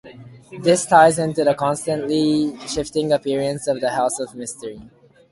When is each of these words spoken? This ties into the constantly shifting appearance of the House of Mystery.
This 0.59 0.87
ties 0.87 1.19
into 1.19 1.43
the 1.43 1.53
constantly 1.53 2.57
shifting 2.65 3.11
appearance 3.11 3.67
of 3.67 3.81
the 3.81 3.91
House 3.91 4.19
of 4.19 4.33
Mystery. 4.33 4.81